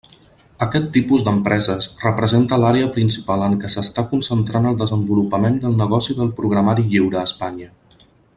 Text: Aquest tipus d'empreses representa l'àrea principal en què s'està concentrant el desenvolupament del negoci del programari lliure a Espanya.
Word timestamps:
Aquest 0.65 0.85
tipus 0.93 1.25
d'empreses 1.25 1.89
representa 2.05 2.59
l'àrea 2.63 2.87
principal 2.95 3.45
en 3.49 3.53
què 3.65 3.71
s'està 3.75 4.05
concentrant 4.15 4.67
el 4.71 4.81
desenvolupament 4.81 5.61
del 5.67 5.79
negoci 5.83 6.17
del 6.23 6.33
programari 6.41 6.89
lliure 6.91 7.21
a 7.23 7.29
Espanya. 7.31 7.71